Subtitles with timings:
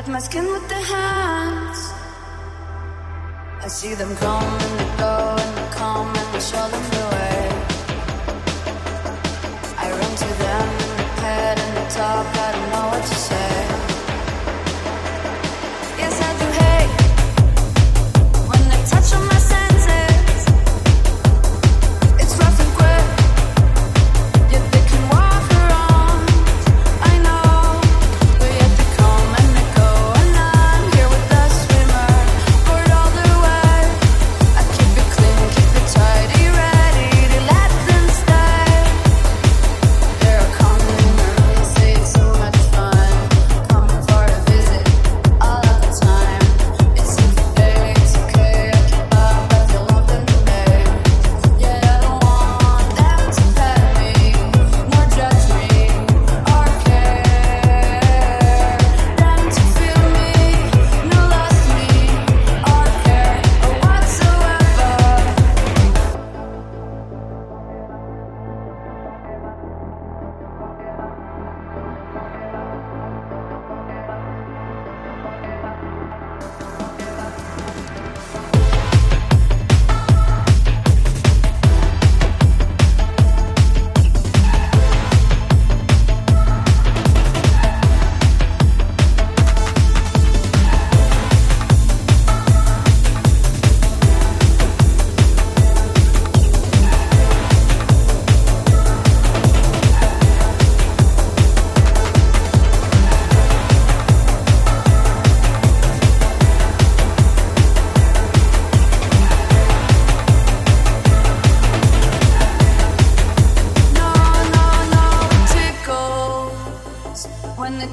[0.00, 1.92] Touch my skin with their hands.
[3.62, 6.99] I see them come and they go and they come and they show them.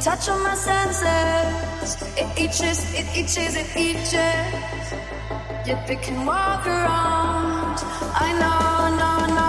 [0.00, 1.96] touch of my senses.
[2.16, 4.86] It itches, it itches, it itches.
[5.66, 7.78] Yet they can walk around.
[8.14, 9.45] I know, know, know.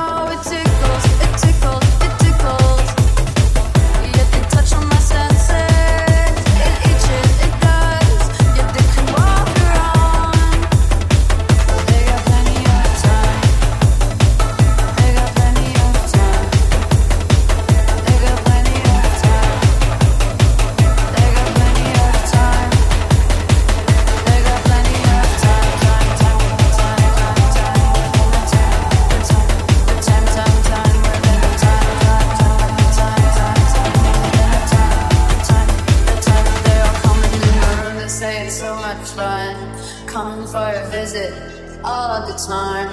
[41.88, 42.90] all of the time.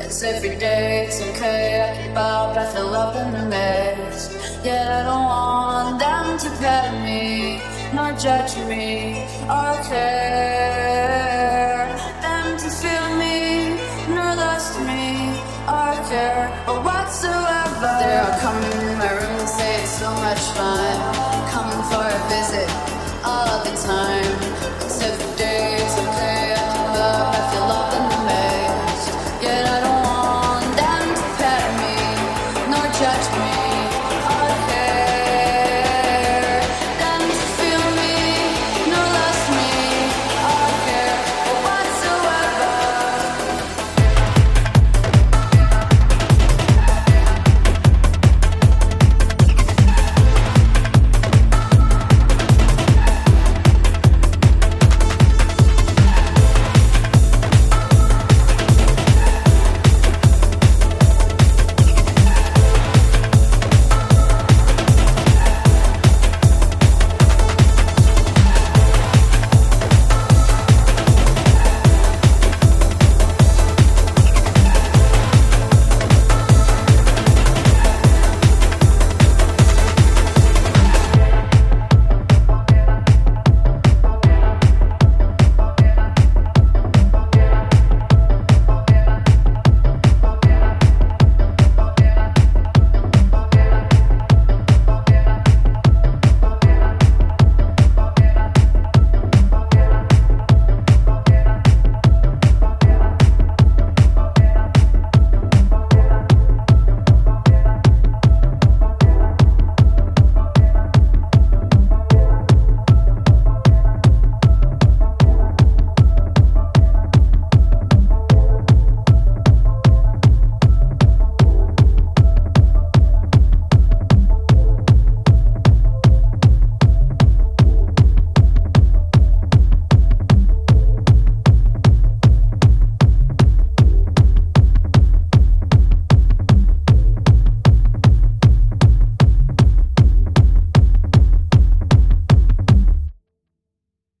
[0.00, 1.64] It's every day, it's okay.
[1.84, 4.18] I keep up, I feel up in the mess.
[4.64, 7.24] Yet I don't want them to pet me,
[7.96, 8.86] nor judge me,
[9.56, 11.08] or care.
[12.24, 13.36] Them to feel me,
[14.14, 15.04] nor lust me,
[15.76, 17.92] or care, or whatsoever.
[18.02, 20.87] They are coming in my room and say it's so much fun.